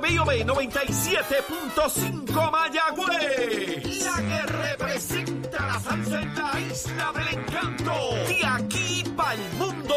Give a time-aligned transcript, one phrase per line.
[0.00, 4.02] BOB 97.5 Mayagüez.
[4.02, 7.92] La que representa la salsa en la isla del encanto.
[8.26, 9.94] De aquí para el mundo.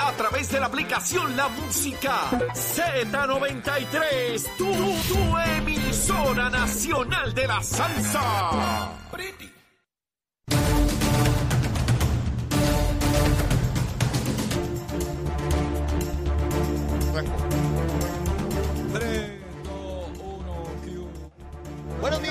[0.00, 2.22] A través de la aplicación La Música.
[2.54, 4.56] Z93.
[4.58, 8.90] Tu, tu emisora nacional de la salsa.
[17.12, 17.45] Buenos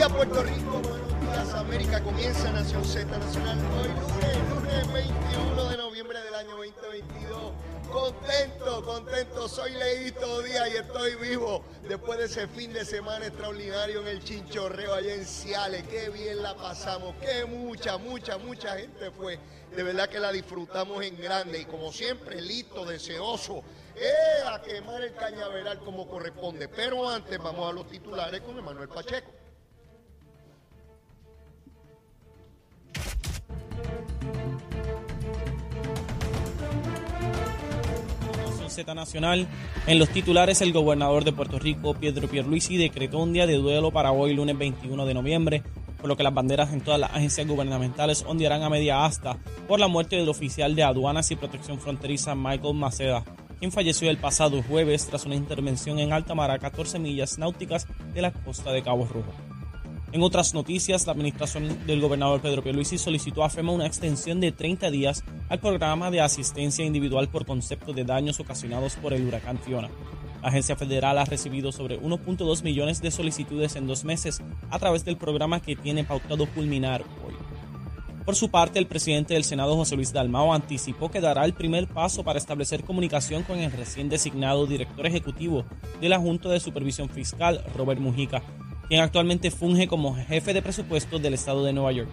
[0.10, 6.22] Puerto Rico, buenos días América, comienza Nación Z Nacional hoy lunes, lunes 21 de noviembre
[6.22, 7.54] del año 2022.
[7.92, 14.02] Contento, contento, soy Leito Díaz y estoy vivo después de ese fin de semana extraordinario
[14.02, 15.84] en el Chinchorreo allá en Ciales.
[15.88, 19.40] Qué bien la pasamos, qué mucha, mucha, mucha gente fue.
[19.76, 23.64] De verdad que la disfrutamos en grande y como siempre, listo, deseoso
[23.96, 26.68] eh, a quemar el cañaveral como corresponde.
[26.70, 29.35] Pero antes vamos a los titulares con Emanuel Pacheco.
[38.76, 39.48] Z Nacional.
[39.88, 43.92] En los titulares, el gobernador de Puerto Rico, Pedro Pierluisi, decretó un día de duelo
[43.92, 45.64] para hoy, lunes 21 de noviembre,
[45.98, 49.38] por lo que las banderas en todas las agencias gubernamentales ondearán a media asta
[49.68, 53.24] por la muerte del oficial de aduanas y protección fronteriza Michael Maceda,
[53.60, 57.88] quien falleció el pasado jueves tras una intervención en alta mar a 14 millas náuticas
[58.14, 59.55] de la costa de Cabo Rojo.
[60.16, 64.54] En otras noticias, la administración del gobernador Pedro Pierluisi solicitó a FEMA una extensión de
[64.54, 69.60] 30 días al programa de asistencia individual por concepto de daños ocasionados por el huracán
[69.60, 69.90] Fiona.
[70.42, 75.04] La agencia federal ha recibido sobre 1.2 millones de solicitudes en dos meses a través
[75.04, 77.34] del programa que tiene pautado culminar hoy.
[78.24, 81.88] Por su parte, el presidente del Senado, José Luis Dalmao, anticipó que dará el primer
[81.88, 85.66] paso para establecer comunicación con el recién designado director ejecutivo
[86.00, 88.42] de la Junta de Supervisión Fiscal, Robert Mujica,
[88.88, 92.10] quien actualmente funge como jefe de presupuesto del estado de Nueva York.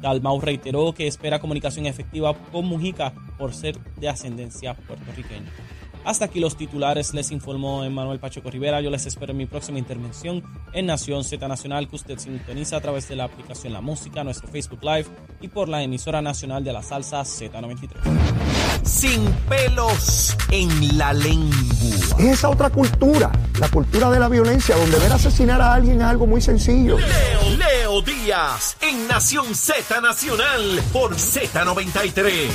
[0.00, 5.50] Dalmau reiteró que espera comunicación efectiva con Mujica por ser de ascendencia puertorriqueña.
[6.04, 8.82] Hasta aquí los titulares, les informó Emanuel Pacheco Rivera.
[8.82, 10.42] Yo les espero en mi próxima intervención
[10.74, 14.48] en Nación Z Nacional, que usted sintoniza a través de la aplicación La Música, nuestro
[14.48, 15.06] Facebook Live
[15.40, 18.84] y por la emisora nacional de la salsa Z93.
[18.84, 22.03] Sin pelos en la lengua.
[22.18, 26.06] Es esa otra cultura, la cultura de la violencia, donde ver asesinar a alguien es
[26.06, 26.96] algo muy sencillo.
[26.98, 32.50] Leo, Leo Díaz en Nación Z Nacional por Z93.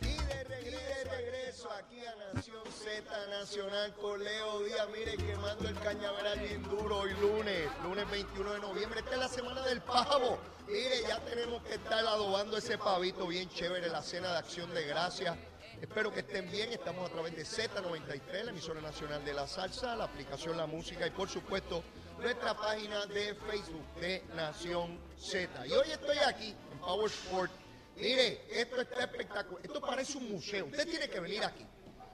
[0.00, 4.88] Y de regreso, de regreso aquí a Nación Z Nacional con Leo Díaz.
[4.92, 9.00] Mire, quemando el cañaveral bien duro hoy lunes, lunes 21 de noviembre.
[9.00, 10.38] Esta es la semana del pavo.
[10.72, 14.86] Mire, ya tenemos que estar adobando ese pavito bien chévere, la cena de acción de
[14.86, 15.36] gracias.
[15.82, 16.72] Espero que estén bien.
[16.72, 21.06] Estamos a través de Z93, la emisora nacional de la salsa, la aplicación La Música
[21.06, 21.84] y, por supuesto,
[22.18, 25.66] nuestra página de Facebook de Nación Z.
[25.66, 27.52] Y hoy estoy aquí en Power Sport.
[27.96, 29.62] Mire, esto está espectacular.
[29.62, 30.64] Esto parece un museo.
[30.64, 31.66] Usted tiene que venir aquí.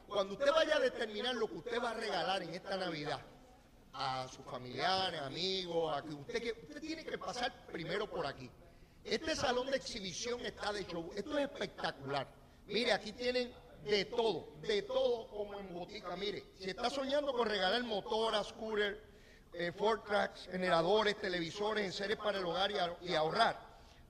[0.08, 3.20] Cuando usted vaya a determinar lo que usted va a regalar en esta Navidad
[3.98, 8.48] a sus familiares, amigos, a que usted, que usted tiene que pasar primero por aquí.
[9.04, 11.10] Este salón de exhibición está de show.
[11.16, 12.28] Esto es espectacular.
[12.69, 13.53] Mire, aquí tienen
[13.84, 16.14] de todo, de todo como en botica.
[16.14, 19.03] Mire, si está soñando con regalar motoras, scooter,
[19.53, 23.58] eh, Ford Tracks, generadores, televisores, en series para el hogar y, y ahorrar,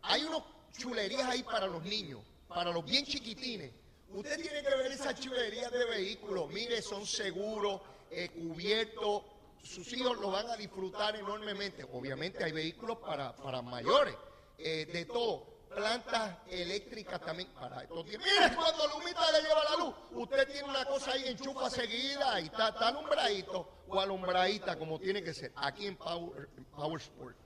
[0.03, 0.43] Hay unos
[0.77, 3.73] chulerías ahí para los niños, para los bien chiquitines.
[4.11, 6.49] Usted tiene que ver esas chulerías de vehículos.
[6.51, 7.81] Mire, son seguros,
[8.11, 9.23] eh, cubiertos.
[9.63, 11.85] Sus hijos lo van a disfrutar enormemente.
[11.93, 14.15] Obviamente hay vehículos para, para mayores,
[14.59, 15.56] eh, de todo.
[15.77, 18.07] Plantas eléctricas también para tiempos.
[18.07, 22.47] Mire, cuando Lumita le lleva la luz, usted tiene una cosa ahí, enchufa seguida y
[22.47, 25.53] está, está alumbradito o alumbradita como tiene que ser.
[25.55, 26.49] Aquí en Power,
[26.97, 27.37] Sport.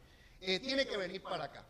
[0.41, 1.67] Eh, tiene que venir para acá.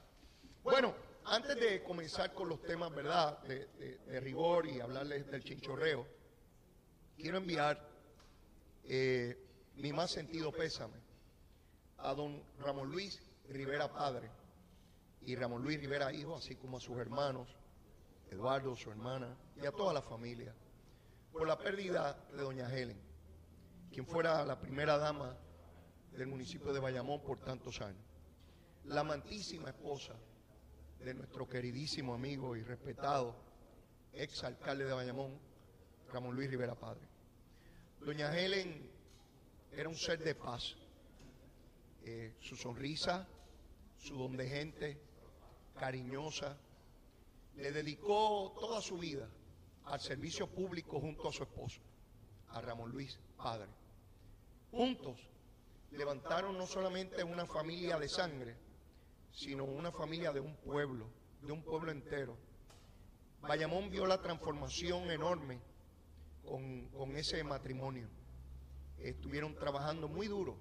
[0.63, 6.07] Bueno, antes de comenzar con los temas, ¿verdad?, de rigor y hablarles del chinchorreo,
[7.17, 7.81] quiero enviar
[8.85, 9.47] eh,
[9.77, 11.01] mi más sentido pésame
[11.99, 14.31] a don Ramón Luis Rivera Padre
[15.23, 17.57] y Ramón Luis Rivera Hijo, así como a sus hermanos,
[18.31, 20.55] Eduardo, su hermana, y a toda la familia,
[21.33, 23.01] por la pérdida de doña Helen,
[23.91, 25.37] quien fuera la primera dama
[26.13, 28.05] del municipio de Bayamón por tantos años.
[28.85, 30.15] La amantísima esposa
[30.99, 33.37] de nuestro queridísimo amigo y respetado
[34.13, 35.39] ex alcalde de Bayamón,
[36.13, 37.07] Ramón Luis Rivera Padre.
[38.01, 38.91] Doña Helen
[39.73, 40.77] era un ser de paz.
[42.03, 43.29] Eh, su sonrisa,
[43.99, 45.01] su don de gente,
[45.81, 46.59] cariñosa,
[47.57, 49.27] le dedicó toda su vida
[49.87, 51.81] al servicio público junto a su esposo,
[52.51, 53.71] a Ramón Luis Padre.
[54.71, 55.19] Juntos
[55.93, 58.57] levantaron no solamente una familia de sangre,
[59.33, 61.07] sino una familia de un pueblo,
[61.41, 62.37] de un pueblo entero.
[63.41, 65.61] Bayamón vio la transformación enorme
[66.45, 68.07] con, con ese matrimonio.
[68.99, 70.59] Estuvieron trabajando muy duro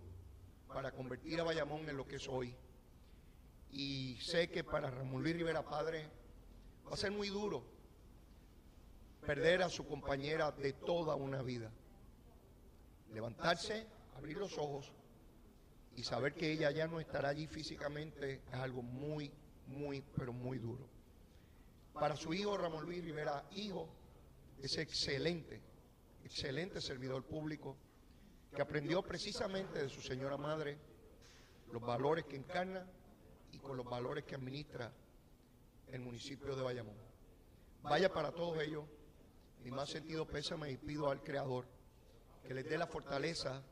[0.70, 2.56] para convertir a Bayamón en lo que es hoy.
[3.72, 6.10] Y sé que para Ramón Luis Rivera Padre
[6.88, 7.64] va a ser muy duro
[9.26, 11.72] perder a su compañera de toda una vida.
[13.14, 13.86] Levantarse,
[14.18, 14.92] abrir los ojos
[15.96, 19.32] y saber que ella ya no estará allí físicamente es algo muy,
[19.68, 20.88] muy, pero muy duro.
[21.94, 23.90] Para su hijo Ramón Luis Rivera, hijo,
[24.62, 25.62] es excelente,
[26.24, 27.76] excelente servidor público,
[28.56, 30.78] que aprendió precisamente de su señora madre
[31.72, 32.86] los valores que encarna
[33.62, 34.92] con los valores que administra
[35.88, 36.96] el municipio de Bayamón.
[37.82, 38.86] Vaya para todos ellos,
[39.64, 41.66] mi más sentido pésame y pido al Creador
[42.44, 43.64] que les dé la fortaleza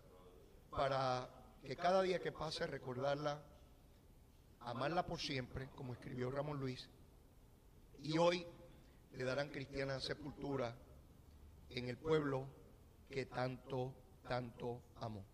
[0.70, 1.30] para
[1.64, 3.42] que cada día que pase recordarla,
[4.60, 6.90] amarla por siempre, como escribió Ramón Luis,
[8.02, 8.46] y hoy
[9.14, 10.76] le darán cristiana sepultura
[11.70, 12.48] en el pueblo
[13.10, 13.94] que tanto,
[14.28, 15.26] tanto amó.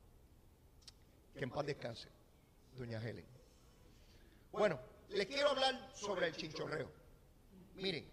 [1.34, 2.10] Que en paz descanse,
[2.78, 3.33] doña Helen.
[4.54, 4.80] Bueno,
[5.10, 6.88] les quiero hablar sobre el chinchorreo.
[7.74, 8.08] Miren,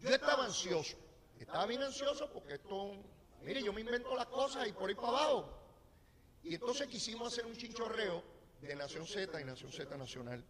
[0.00, 0.96] yo estaba ansioso,
[1.38, 2.96] estaba bien ansioso porque esto,
[3.42, 5.56] mire, yo me invento las cosas y por ahí para abajo.
[6.42, 8.24] Y entonces quisimos hacer un chinchorreo
[8.60, 10.44] de Nación Z y Nación Z Nacional.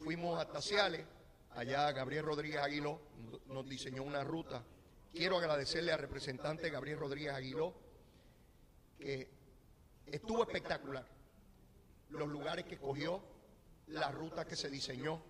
[0.00, 1.06] Fuimos a Ciales,
[1.50, 3.00] allá Gabriel Rodríguez Aguiló
[3.46, 4.64] nos diseñó una ruta.
[5.12, 7.74] Quiero agradecerle al representante Gabriel Rodríguez Aguiló,
[8.98, 9.30] que
[10.06, 11.06] estuvo espectacular.
[12.08, 13.22] Los lugares que escogió,
[13.90, 15.22] la ruta que se diseñó.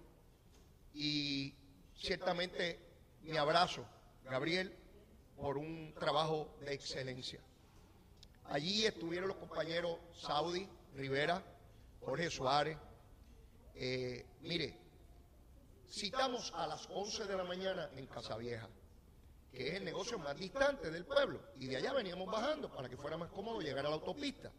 [0.94, 1.54] Y
[1.96, 2.78] ciertamente
[3.22, 3.84] mi abrazo,
[4.24, 4.74] Gabriel,
[5.36, 7.40] por un trabajo de excelencia.
[8.46, 11.42] Allí estuvieron los compañeros Saudi, Rivera,
[12.00, 12.76] Jorge Suárez.
[13.74, 14.76] Eh, mire,
[15.88, 18.68] citamos a las 11 de la mañana en Casavieja,
[19.52, 22.96] que es el negocio más distante del pueblo, y de allá veníamos bajando para que
[22.96, 24.50] fuera más cómodo llegar a la autopista.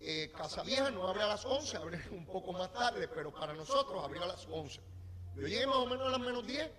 [0.00, 4.02] Eh, Casavieja no abre a las 11, abre un poco más tarde, pero para nosotros
[4.04, 4.80] abrió a las 11.
[5.36, 6.70] Yo llegué más o menos a las menos 10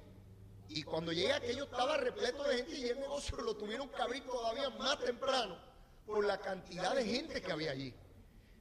[0.70, 4.26] y cuando llegué aquello estaba repleto de gente y el negocio lo tuvieron que abrir
[4.26, 5.58] todavía más temprano
[6.06, 7.94] por la cantidad de gente que había allí.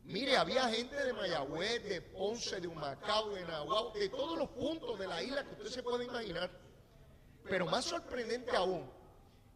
[0.05, 4.99] Mire, había gente de Mayagüez, de Ponce, de Humacao, de Nahuatl, de todos los puntos
[4.99, 6.51] de la isla que usted se puede imaginar.
[7.45, 8.91] Pero más sorprendente aún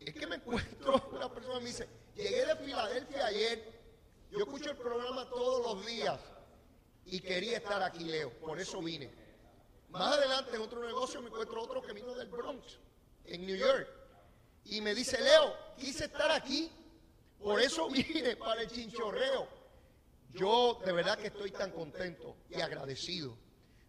[0.01, 3.78] es que me encuentro una persona que me dice, llegué de Filadelfia ayer,
[4.31, 6.21] yo escucho el programa todos los días
[7.07, 9.11] y quería estar aquí, Leo, por eso vine.
[9.89, 12.79] Más adelante en otro negocio me encuentro otro que vino del Bronx,
[13.25, 13.89] en New York,
[14.65, 16.71] y me dice, Leo, quise estar aquí,
[17.39, 19.49] por eso vine para el chinchorreo.
[20.31, 23.37] Yo de verdad que estoy tan contento y agradecido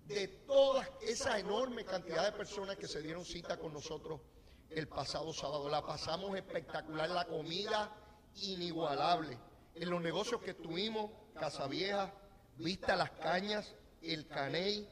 [0.05, 4.21] de toda esa enorme cantidad de personas que se dieron cita con nosotros
[4.69, 5.69] el pasado sábado.
[5.69, 7.93] La pasamos espectacular, la comida
[8.35, 9.37] inigualable.
[9.79, 11.09] En los negocios que tuvimos,
[11.39, 12.13] Casa Vieja,
[12.57, 14.85] Vista Las Cañas, El Caney,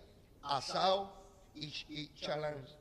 [0.44, 1.12] Asao
[1.54, 2.78] y, Chalans.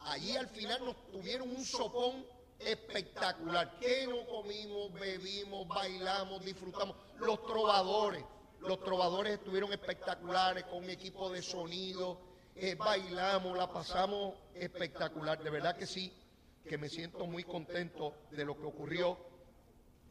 [0.00, 2.26] Allí al final nos tuvieron un sopón
[2.58, 3.78] espectacular.
[3.78, 6.96] Que no comimos, bebimos, bailamos, disfrutamos.
[7.18, 8.24] Los trovadores,
[8.58, 12.18] los trovadores estuvieron espectaculares con un equipo de sonido.
[12.56, 15.40] eh, bailamos, la pasamos espectacular.
[15.40, 16.12] De verdad que sí,
[16.68, 19.33] que me siento muy contento de lo que ocurrió.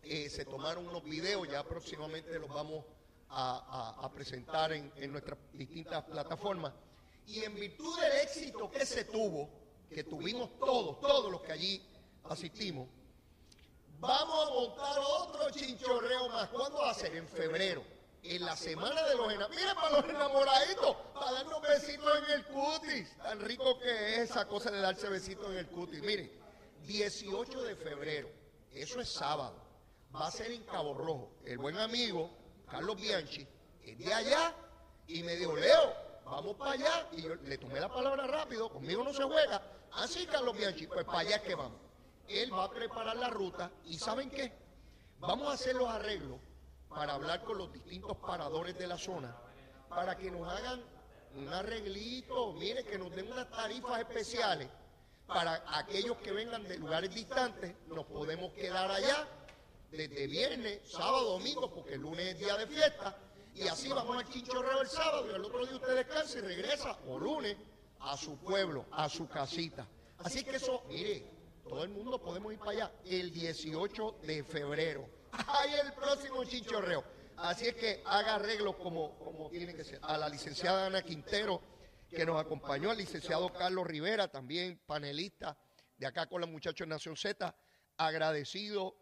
[0.04, 2.84] Eh, se tomaron unos videos, ya próximamente los vamos
[3.30, 6.74] a, presentar en, nuestras distintas plataformas.
[7.26, 9.50] Y en virtud del éxito que se tuvo,
[9.90, 11.82] que tuvimos todos, todos los que allí
[12.26, 12.88] asistimos,
[14.00, 16.50] vamos a montar otro chinchorreo más.
[16.50, 17.16] ¿Cuándo va a ser?
[17.16, 17.84] En febrero.
[18.24, 19.56] en la semana de los enamorados.
[19.56, 23.18] Miren para los enamoraditos, para darnos besitos en el cutis.
[23.18, 26.02] Tan rico que es esa cosa de darse besitos en el cutis.
[26.02, 26.32] Miren,
[26.86, 28.30] 18 de febrero,
[28.72, 29.63] eso es sábado,
[30.16, 31.32] va a ser en Cabo Rojo.
[31.46, 32.30] El buen amigo
[32.70, 33.48] Carlos Bianchi
[33.84, 34.54] es de allá
[35.08, 35.94] y me dijo, Leo,
[36.26, 37.08] vamos para allá.
[37.12, 39.62] Y yo le tomé la palabra rápido, conmigo no se juega.
[39.92, 41.80] Así, Carlos Bianchi, pues para allá es que vamos.
[42.28, 44.52] Él va a preparar la ruta y ¿saben qué?
[45.20, 46.40] Vamos a hacer los arreglos
[46.90, 49.36] para hablar con los distintos paradores de la zona,
[49.90, 50.82] para que nos hagan
[51.36, 54.70] un arreglito, mire, que nos den unas tarifas especiales
[55.28, 59.28] para aquellos que vengan de lugares distantes, nos podemos quedar allá
[59.94, 63.16] desde viernes, sábado, domingo, porque el lunes es día de fiesta,
[63.54, 66.98] y así vamos al chinchorreo el sábado y el otro día usted descansa y regresa,
[67.08, 67.56] o lunes,
[68.00, 69.88] a su pueblo, a su casita.
[70.18, 71.26] Así que eso, mire,
[71.64, 75.08] todo el mundo podemos ir para allá el 18 de febrero.
[75.32, 77.04] Ahí el próximo chinchorreo.
[77.38, 80.00] Así es que haga arreglos como, como tiene que ser.
[80.02, 81.62] A la licenciada Ana Quintero,
[82.10, 85.58] que nos acompañó, al licenciado Carlos Rivera, también panelista
[85.98, 87.56] de acá con los muchachos Nación Z,
[87.98, 88.96] agradecido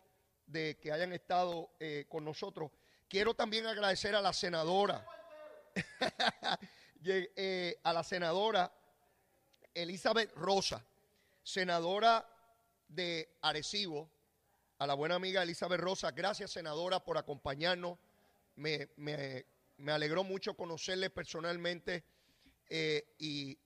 [0.51, 2.71] de que hayan estado eh, con nosotros.
[3.07, 5.05] Quiero también agradecer a la senadora,
[7.05, 8.71] eh, a la senadora
[9.73, 10.85] Elizabeth Rosa,
[11.43, 12.27] senadora
[12.87, 14.09] de Arecibo,
[14.77, 16.11] a la buena amiga Elizabeth Rosa.
[16.11, 17.97] Gracias, senadora, por acompañarnos.
[18.55, 18.89] Me,
[19.87, 22.03] alegró mucho conocerle personalmente
[22.69, 23.57] eh, y,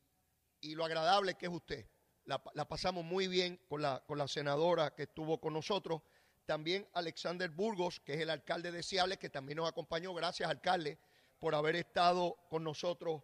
[0.73, 1.85] lo agradable que es usted.
[2.25, 6.01] La, pasamos muy bien con la, con la senadora que estuvo con nosotros.
[6.45, 10.13] También Alexander Burgos, que es el alcalde de Ciales, que también nos acompañó.
[10.13, 10.97] Gracias, alcalde,
[11.39, 13.23] por haber estado con nosotros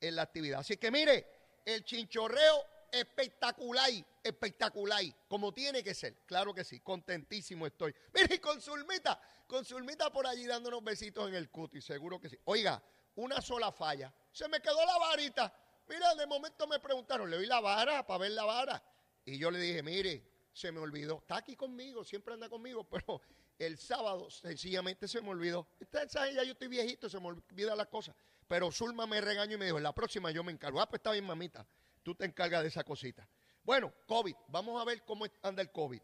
[0.00, 0.60] en la actividad.
[0.60, 1.26] Así que mire,
[1.64, 3.90] el chinchorreo espectacular,
[4.22, 6.16] espectacular, como tiene que ser.
[6.26, 7.94] Claro que sí, contentísimo estoy.
[8.14, 12.38] Mire, con Zulmita, con Zulmita por allí dándonos besitos en el cuti, seguro que sí.
[12.44, 12.82] Oiga,
[13.16, 14.12] una sola falla.
[14.30, 15.54] Se me quedó la varita.
[15.88, 18.82] Mira, de momento me preguntaron, le doy la vara para ver la vara.
[19.24, 21.18] Y yo le dije, mire, se me olvidó.
[21.18, 23.20] Está aquí conmigo, siempre anda conmigo, pero
[23.58, 25.66] el sábado sencillamente se me olvidó.
[25.80, 28.14] Usted sabe, ya yo estoy viejito, se me olvida las cosas.
[28.48, 30.80] Pero Zulma me regañó y me dijo, la próxima yo me encargo.
[30.80, 31.66] Ah, pues está bien, mamita
[32.02, 33.28] tú te encargas de esa cosita.
[33.64, 36.00] Bueno, COVID, vamos a ver cómo anda el COVID.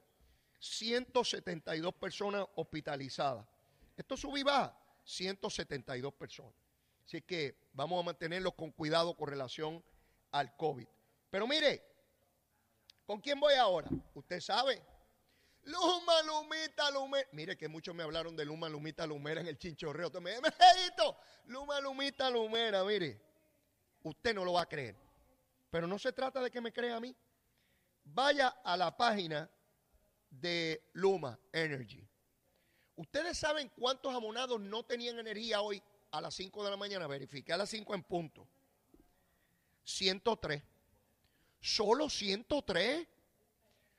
[0.60, 3.46] 172 personas hospitalizadas.
[3.96, 6.54] Esto sube y baja, 172 personas.
[7.04, 9.82] Así que vamos a mantenerlos con cuidado con relación
[10.30, 10.86] al COVID.
[11.30, 11.82] Pero mire,
[13.08, 13.88] ¿con quién voy ahora?
[14.12, 14.82] Usted sabe.
[15.62, 17.26] Luma, Lumita, Lumera.
[17.32, 20.10] Mire que muchos me hablaron de Luma, Lumita, Lumera en el chinchorreo.
[20.20, 20.34] Me
[21.46, 22.84] Luma, Lumita, Lumera.
[22.84, 23.18] Mire,
[24.02, 24.94] usted no lo va a creer.
[25.70, 27.16] Pero no se trata de que me crea a mí.
[28.04, 29.50] Vaya a la página
[30.28, 32.06] de Luma Energy.
[32.96, 37.06] Ustedes saben cuántos abonados no tenían energía hoy a las 5 de la mañana.
[37.06, 38.46] Verifiqué a las 5 en punto.
[39.84, 40.62] 103.
[41.60, 43.06] Solo 103.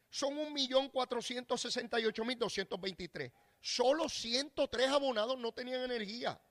[0.09, 3.31] Son 1.468.223.
[3.61, 6.41] Solo 103 abonados no tenían energía.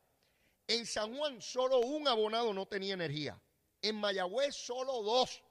[0.68, 3.40] En San Juan solo un abonado no tenía energía.
[3.80, 5.42] En Mayagüez solo dos.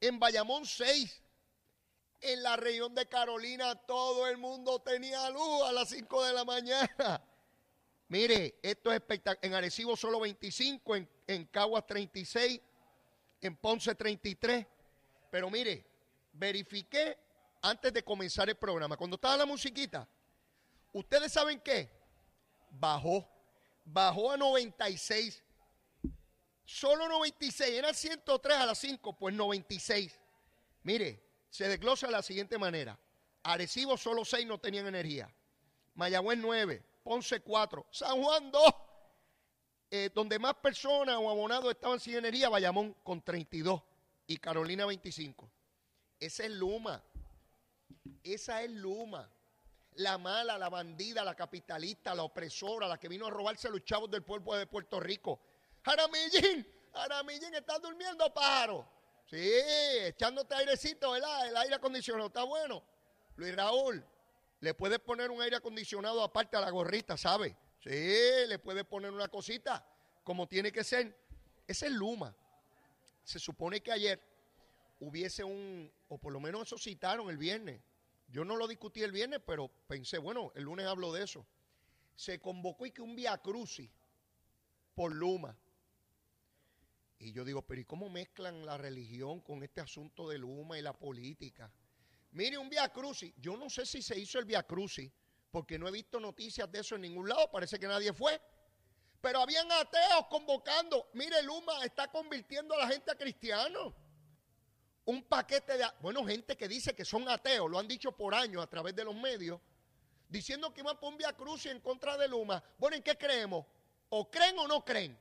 [0.00, 1.20] En Bayamón seis.
[2.20, 6.44] En la región de Carolina todo el mundo tenía luz a las 5 de la
[6.44, 7.20] mañana.
[8.06, 9.44] Mire, esto es espectacular.
[9.44, 12.60] En Arecibo solo 25, en, en Caguas 36,
[13.42, 14.66] en Ponce 33.
[15.30, 15.84] Pero mire,
[16.32, 17.18] verifiqué
[17.60, 18.96] antes de comenzar el programa.
[18.96, 20.08] Cuando estaba la musiquita,
[20.92, 21.90] ¿ustedes saben qué?
[22.70, 23.28] Bajó.
[23.84, 25.42] Bajó a 96.
[26.64, 30.18] Solo 96, eran 103 a las 5, pues 96.
[30.84, 32.98] Mire, se desglosa de la siguiente manera.
[33.42, 35.32] Arecibo solo 6 no tenían energía.
[35.94, 38.62] Mayagüez 9, Ponce 4, San Juan 2.
[39.94, 43.82] Eh, donde más personas o abonados estaban sin energía, Bayamón con 32
[44.26, 45.50] y Carolina 25.
[46.18, 47.04] Esa es Luma.
[48.24, 49.28] Esa es Luma.
[49.96, 53.84] La mala, la bandida, la capitalista, la opresora, la que vino a robarse a los
[53.84, 55.38] chavos del pueblo de Puerto Rico
[55.84, 58.88] Jaramillín, Jaramillín, ¿estás durmiendo, pájaro?
[59.28, 59.50] Sí,
[60.04, 61.48] echándote airecito, ¿verdad?
[61.48, 62.82] El aire acondicionado está bueno.
[63.36, 64.02] Luis Raúl,
[64.60, 67.54] le puedes poner un aire acondicionado aparte a la gorrita, ¿sabe?
[67.82, 69.84] Sí, le puedes poner una cosita
[70.22, 71.16] como tiene que ser.
[71.66, 72.34] Ese es Luma.
[73.24, 74.20] Se supone que ayer
[75.00, 77.80] hubiese un, o por lo menos eso citaron el viernes.
[78.28, 81.46] Yo no lo discutí el viernes, pero pensé, bueno, el lunes hablo de eso.
[82.14, 83.90] Se convocó y que un via crucis
[84.94, 85.56] por Luma.
[87.18, 90.82] Y yo digo, pero ¿y cómo mezclan la religión con este asunto de Luma y
[90.82, 91.72] la política?
[92.32, 93.34] Mire, un Via Crucis.
[93.36, 95.10] Yo no sé si se hizo el Via Crucis,
[95.52, 97.48] porque no he visto noticias de eso en ningún lado.
[97.50, 98.40] Parece que nadie fue.
[99.20, 101.10] Pero habían ateos convocando.
[101.12, 103.92] Mire, Luma está convirtiendo a la gente a cristianos.
[105.04, 105.84] Un paquete de...
[106.00, 109.04] Bueno, gente que dice que son ateos, lo han dicho por años a través de
[109.04, 109.60] los medios,
[110.28, 112.62] diciendo que iban a un Via Cruz en contra de Luma.
[112.78, 113.66] Bueno, ¿en qué creemos?
[114.08, 115.18] ¿O creen o no creen?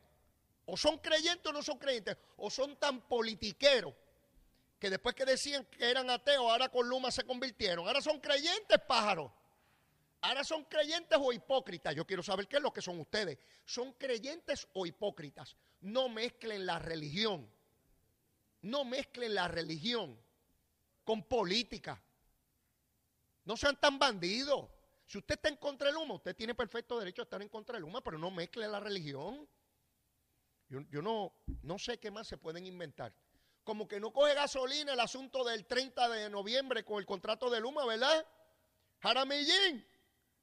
[0.65, 2.17] ¿O son creyentes o no son creyentes?
[2.37, 3.93] ¿O son tan politiqueros
[4.79, 7.85] que después que decían que eran ateos, ahora con Luma se convirtieron?
[7.85, 9.31] Ahora son creyentes, pájaros.
[10.21, 11.95] Ahora son creyentes o hipócritas.
[11.95, 13.39] Yo quiero saber qué es lo que son ustedes.
[13.65, 15.57] ¿Son creyentes o hipócritas?
[15.81, 17.49] No mezclen la religión.
[18.61, 20.19] No mezclen la religión
[21.03, 22.01] con política.
[23.45, 24.69] No sean tan bandidos.
[25.07, 27.75] Si usted está en contra del humo, usted tiene perfecto derecho a estar en contra
[27.75, 29.47] del humo, pero no mezcle la religión.
[30.69, 33.13] Yo, no, no sé qué más se pueden inventar.
[33.63, 37.59] Como que no coge gasolina el asunto del 30 de noviembre con el contrato de
[37.59, 38.25] Luma, ¿verdad?
[38.99, 39.85] Jaramillín,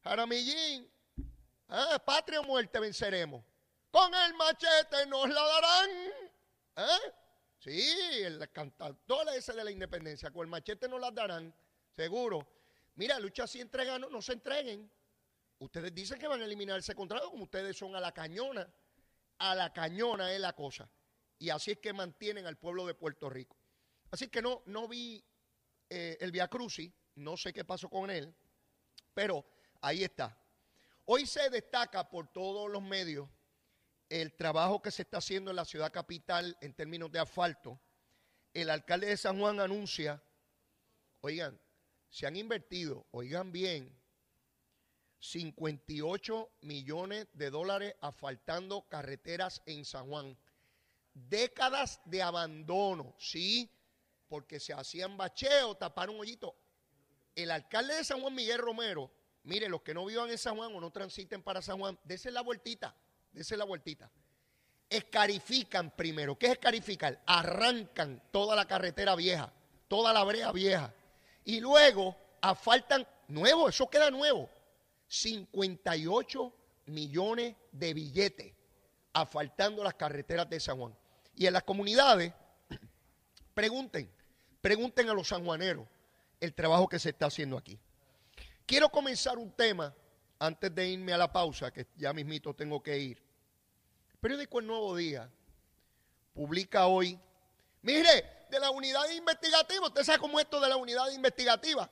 [0.09, 0.91] Jaramillín.
[1.69, 3.45] Ah, patria o muerte venceremos.
[3.91, 5.91] Con el machete nos la darán.
[6.77, 7.13] ¿Eh?
[7.59, 10.31] Sí, el cantador ese de la independencia.
[10.31, 11.55] Con el machete nos la darán,
[11.95, 12.49] seguro.
[12.95, 14.91] Mira, lucha así entreganos, no se entreguen.
[15.59, 18.67] Ustedes dicen que van a eliminar ese contrato como ustedes son a la cañona.
[19.41, 20.91] A la cañona es la cosa.
[21.39, 23.59] Y así es que mantienen al pueblo de Puerto Rico.
[24.11, 25.23] Así que no, no vi
[25.91, 28.35] eh, el Via Crucis, no sé qué pasó con él,
[29.13, 29.45] pero
[29.81, 30.37] Ahí está.
[31.05, 33.29] Hoy se destaca por todos los medios
[34.09, 37.81] el trabajo que se está haciendo en la ciudad capital en términos de asfalto.
[38.55, 40.23] El alcalde de San Juan anuncia,
[41.21, 41.61] oigan,
[42.09, 43.95] se han invertido, oigan bien,
[45.21, 50.39] 58 millones de dólares asfaltando carreteras en San Juan.
[51.13, 53.71] Décadas de abandono, sí,
[54.29, 56.57] porque se hacían bacheos, taparon hoyito.
[57.35, 59.11] El alcalde de San Juan, Miguel Romero,
[59.45, 62.31] Mire, los que no vivan en San Juan o no transiten para San Juan, dése
[62.31, 62.95] la vueltita,
[63.33, 64.11] dése la vueltita.
[64.91, 66.39] Escarifican primero.
[66.39, 67.23] ¿Qué es escarificar?
[67.27, 69.53] Arrancan toda la carretera vieja,
[69.87, 70.93] toda la brea vieja.
[71.45, 74.51] Y luego asfaltan nuevo, eso queda nuevo.
[75.09, 76.53] 58
[76.87, 78.53] millones de billetes
[79.13, 80.95] asfaltando las carreteras de San Juan.
[81.35, 82.33] Y en las comunidades,
[83.55, 84.11] pregunten,
[84.61, 85.87] pregunten a los sanjuaneros
[86.41, 87.79] el trabajo que se está haciendo aquí.
[88.69, 89.95] Quiero comenzar un tema
[90.39, 93.17] antes de irme a la pausa, que ya mismito tengo que ir.
[94.13, 95.31] El periódico El Nuevo Día
[96.35, 97.19] publica hoy,
[97.81, 101.91] mire, de la unidad investigativa, usted sabe cómo es esto de la unidad investigativa.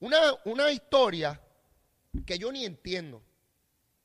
[0.00, 1.40] Una, una historia
[2.26, 3.22] que yo ni entiendo.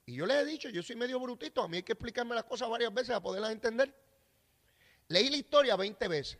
[0.05, 2.45] Y yo les he dicho, yo soy medio brutito, a mí hay que explicarme las
[2.45, 3.93] cosas varias veces para poderlas entender.
[5.09, 6.37] Leí la historia 20 veces.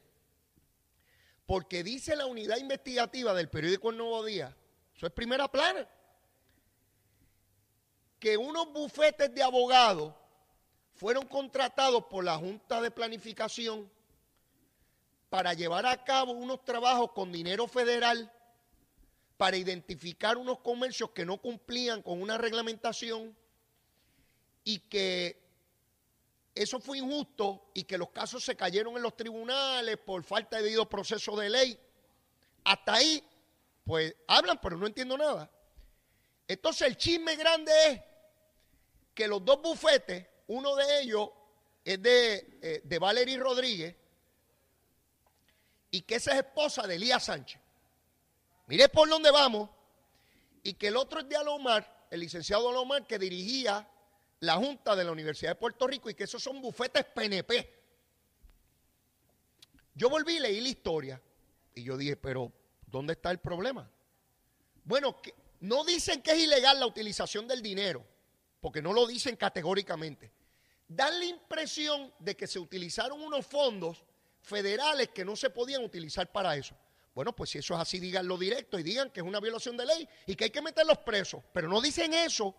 [1.45, 4.56] Porque dice la unidad investigativa del periódico El Nuevo Día
[4.98, 5.88] eso es primera plana.
[8.20, 10.12] Que unos bufetes de abogados
[10.96, 13.90] fueron contratados por la Junta de Planificación
[15.30, 18.34] para llevar a cabo unos trabajos con dinero federal
[19.38, 23.38] para identificar unos comercios que no cumplían con una reglamentación
[24.64, 25.40] y que
[26.56, 30.64] eso fue injusto y que los casos se cayeron en los tribunales por falta de
[30.64, 31.80] debido proceso de ley.
[32.64, 33.24] Hasta ahí
[33.88, 35.50] pues hablan, pero no entiendo nada.
[36.45, 38.02] Entonces el chisme grande es
[39.13, 41.30] que los dos bufetes, uno de ellos
[41.86, 43.95] es de, eh, de Valery Rodríguez
[45.89, 47.62] y que esa es esposa de Elías Sánchez.
[48.67, 49.69] Mire por dónde vamos.
[50.63, 53.89] Y que el otro es de Alomar, el licenciado Alomar, que dirigía
[54.41, 57.73] la Junta de la Universidad de Puerto Rico y que esos son bufetes PNP.
[59.95, 61.21] Yo volví y leí la historia
[61.73, 62.52] y yo dije, pero
[62.88, 63.89] ¿Dónde está el problema?
[64.84, 65.17] Bueno,
[65.60, 68.06] no dicen que es ilegal la utilización del dinero,
[68.62, 70.32] porque no lo dicen categóricamente.
[70.88, 74.04] Dan la impresión de que se utilizaron unos fondos
[74.41, 76.76] federales que no se podían utilizar para eso.
[77.13, 79.86] Bueno, pues si eso es así, díganlo directo y digan que es una violación de
[79.86, 81.43] ley y que hay que meterlos presos.
[81.52, 82.56] Pero no dicen eso,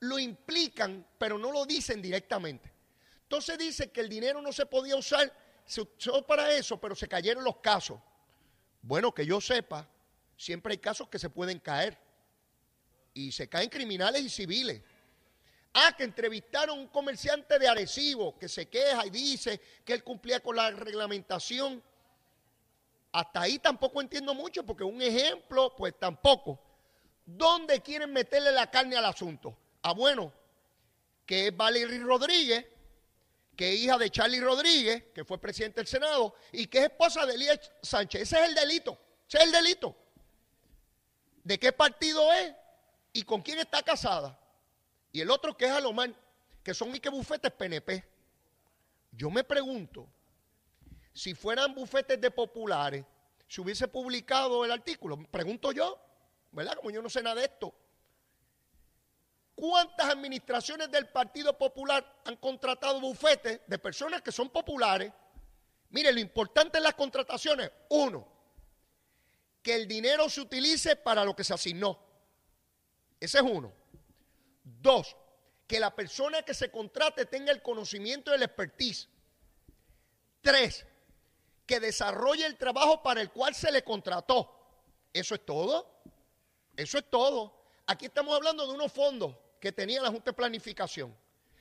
[0.00, 2.72] lo implican, pero no lo dicen directamente.
[3.24, 5.30] Entonces dice que el dinero no se podía usar,
[5.66, 8.00] se usó para eso, pero se cayeron los casos.
[8.82, 9.88] Bueno, que yo sepa,
[10.36, 11.98] siempre hay casos que se pueden caer.
[13.14, 14.80] Y se caen criminales y civiles.
[15.74, 20.02] Ah, que entrevistaron a un comerciante de Arecibo que se queja y dice que él
[20.02, 21.82] cumplía con la reglamentación.
[23.12, 26.60] Hasta ahí tampoco entiendo mucho porque un ejemplo, pues tampoco.
[27.24, 29.56] ¿Dónde quieren meterle la carne al asunto?
[29.82, 30.32] Ah, bueno,
[31.26, 32.66] que es Valery Rodríguez,
[33.58, 37.26] que es hija de Charlie Rodríguez, que fue presidente del Senado, y que es esposa
[37.26, 38.22] de Elías Sánchez.
[38.22, 38.96] Ese es el delito.
[39.26, 39.96] Ese es el delito.
[41.42, 42.54] ¿De qué partido es?
[43.12, 44.38] ¿Y con quién está casada?
[45.10, 46.14] Y el otro que es Alomar.
[46.62, 48.04] que son y que bufetes PNP.
[49.10, 50.08] Yo me pregunto,
[51.12, 53.04] si fueran bufetes de populares,
[53.48, 56.00] si hubiese publicado el artículo, pregunto yo,
[56.52, 56.76] ¿verdad?
[56.76, 57.74] Como yo no sé nada de esto.
[59.58, 65.12] ¿Cuántas administraciones del Partido Popular han contratado bufetes de personas que son populares?
[65.90, 68.24] Mire, lo importante en las contrataciones, uno,
[69.60, 71.98] que el dinero se utilice para lo que se asignó.
[73.18, 73.72] Ese es uno.
[74.62, 75.16] Dos,
[75.66, 79.08] que la persona que se contrate tenga el conocimiento y el expertise.
[80.40, 80.86] Tres,
[81.66, 84.54] que desarrolle el trabajo para el cual se le contrató.
[85.12, 86.00] Eso es todo.
[86.76, 87.60] Eso es todo.
[87.88, 91.14] Aquí estamos hablando de unos fondos que tenía la Junta de Planificación.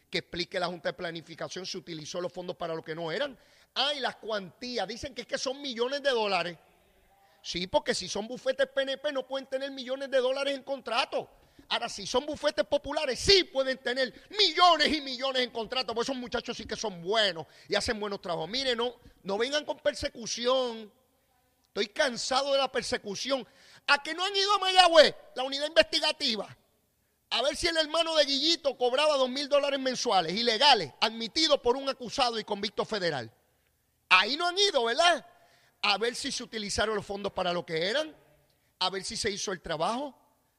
[0.09, 3.37] Que explique la Junta de Planificación si utilizó los fondos para lo que no eran.
[3.75, 4.87] Ah, y las cuantías.
[4.87, 6.57] Dicen que es que son millones de dólares.
[7.41, 11.29] Sí, porque si son bufetes PNP no pueden tener millones de dólares en contrato.
[11.69, 16.15] Ahora, si son bufetes populares, sí pueden tener millones y millones en contrato, porque esos
[16.15, 18.49] muchachos sí que son buenos y hacen buenos trabajos.
[18.49, 20.91] Miren, no, no vengan con persecución.
[21.67, 23.45] Estoy cansado de la persecución.
[23.87, 26.55] ¿A que no han ido a Mayagüez, la unidad investigativa?
[27.29, 31.75] A ver si el hermano de Guillito cobraba dos mil dólares mensuales, ilegales, admitido por
[31.75, 33.31] un acusado y convicto federal.
[34.09, 35.25] Ahí no han ido, ¿verdad?
[35.81, 38.15] A ver si se utilizaron los fondos para lo que eran,
[38.79, 40.15] a ver si se hizo el trabajo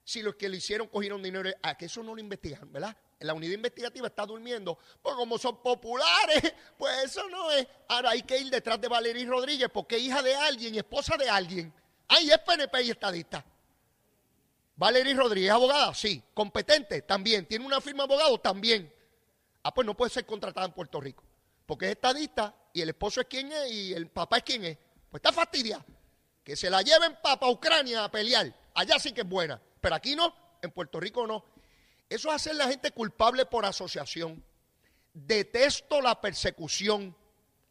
[0.09, 2.97] si los que lo hicieron cogieron dinero, a que eso no lo investigan, ¿verdad?
[3.19, 7.67] La unidad investigativa está durmiendo, pues como son populares, pues eso no es.
[7.89, 11.29] Ahora hay que ir detrás de Valerie Rodríguez, porque es hija de alguien, esposa de
[11.29, 11.71] alguien.
[12.09, 13.45] Ahí es PNP y estadista.
[14.79, 16.23] Valerie Rodríguez, abogada, sí.
[16.33, 17.47] Competente, también.
[17.47, 18.95] Tiene una firma de abogado, también.
[19.65, 21.25] Ah, pues no puede ser contratada en Puerto Rico,
[21.67, 24.79] porque es estadista y el esposo es quien es y el papá es quien es.
[25.11, 25.85] Pues está fastidia.
[26.45, 28.55] Que se la lleven para Ucrania a pelear.
[28.75, 29.61] Allá sí que es buena.
[29.81, 31.45] Pero aquí no, en Puerto Rico no.
[32.09, 34.43] Eso es hacer la gente culpable por asociación.
[35.13, 37.15] Detesto la persecución.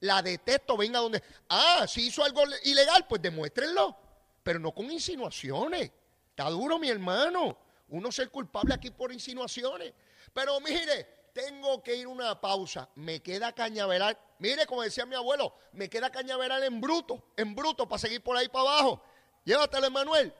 [0.01, 1.23] La detesto, venga donde.
[1.49, 3.97] Ah, si hizo algo ilegal, pues demuéstrenlo.
[4.43, 5.89] Pero no con insinuaciones.
[6.37, 7.57] Está duro, mi hermano.
[7.89, 9.91] Uno ser culpable aquí por insinuaciones.
[10.31, 12.87] Pero mire, tengo que ir a una pausa.
[12.93, 14.15] Me queda cañaveral.
[14.37, 18.37] Mire, como decía mi abuelo, me queda cañaveral en bruto, en bruto, para seguir por
[18.37, 19.01] ahí para abajo.
[19.45, 20.31] Llévatelo, Manuel.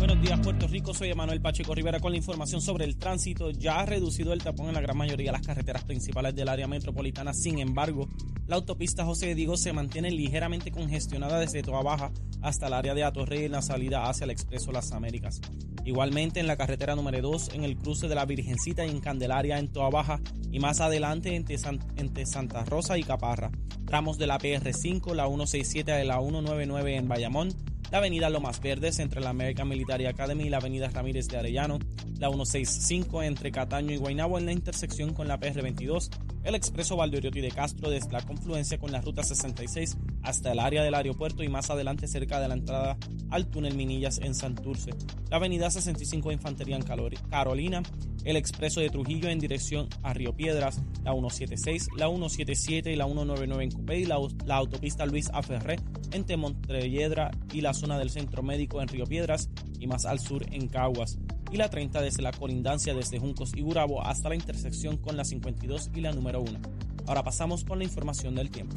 [0.00, 0.94] Buenos días, Puerto Rico.
[0.94, 3.50] Soy Emanuel Pacheco Rivera con la información sobre el tránsito.
[3.50, 6.66] Ya ha reducido el tapón en la gran mayoría de las carreteras principales del área
[6.66, 7.34] metropolitana.
[7.34, 8.08] Sin embargo,
[8.46, 13.04] la autopista José Diego se mantiene ligeramente congestionada desde Toa Baja hasta el área de
[13.04, 15.42] Atorrey en la salida hacia el Expreso Las Américas.
[15.84, 19.58] Igualmente en la carretera número 2, en el cruce de la Virgencita y en Candelaria
[19.58, 20.18] en Toa Baja
[20.50, 21.56] y más adelante entre,
[21.96, 23.50] entre Santa Rosa y Caparra.
[23.84, 28.98] Tramos de la PR5, la 167 y la 199 en Bayamón la avenida Lomas Verdes
[29.00, 31.78] entre la American Military Academy y la avenida Ramírez de Arellano,
[32.18, 36.08] la 165 entre Cataño y Guaynabo en la intersección con la PR22,
[36.44, 40.82] el expreso Valdoriotti de Castro desde la confluencia con la ruta 66 hasta el área
[40.82, 42.96] del aeropuerto y más adelante cerca de la entrada
[43.30, 44.92] al túnel Minillas en Santurce,
[45.28, 47.82] la avenida 65 de Infantería en Carolina,
[48.24, 53.06] el expreso de Trujillo en dirección a Río Piedras, la 176, la 177 y la
[53.06, 55.76] 199 en Cupey, la, la autopista Luis Aferré
[56.12, 60.44] entre Montelledra y la zona del Centro Médico en Río Piedras y más al sur
[60.52, 61.18] en Caguas,
[61.50, 65.24] y la 30 desde la colindancia desde Juncos y Burabo hasta la intersección con la
[65.24, 66.60] 52 y la número 1.
[67.06, 68.76] Ahora pasamos con la información del tiempo.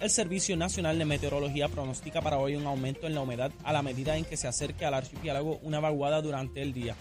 [0.00, 3.82] El Servicio Nacional de Meteorología pronostica para hoy un aumento en la humedad a la
[3.82, 6.96] medida en que se acerque al archipiélago una vaguada durante el día,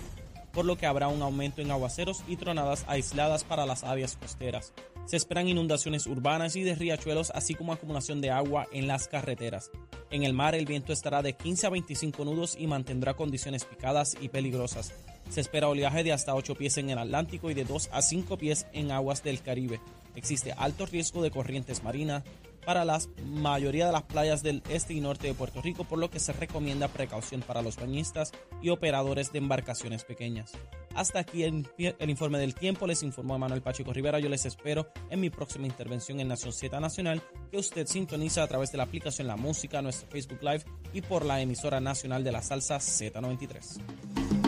[0.54, 4.74] por lo que habrá un aumento en aguaceros y tronadas aisladas para las áreas costeras.
[5.06, 9.72] Se esperan inundaciones urbanas y de riachuelos, así como acumulación de agua en las carreteras.
[10.12, 14.16] En el mar el viento estará de 15 a 25 nudos y mantendrá condiciones picadas
[14.22, 14.94] y peligrosas.
[15.30, 18.38] Se espera oleaje de hasta 8 pies en el Atlántico y de 2 a 5
[18.38, 19.80] pies en aguas del Caribe.
[20.16, 22.24] Existe alto riesgo de corrientes marinas,
[22.66, 26.10] para la mayoría de las playas del este y norte de Puerto Rico, por lo
[26.10, 30.54] que se recomienda precaución para los bañistas y operadores de embarcaciones pequeñas.
[30.96, 31.66] Hasta aquí el,
[32.08, 36.20] informe del tiempo, les informó Manuel Pacheco Rivera, yo les espero en mi próxima intervención
[36.20, 40.10] en Nación Z Nacional, que usted sintoniza a través de la aplicación La Música, nuestro
[40.10, 44.39] Facebook Live y por la emisora nacional de la salsa Z93.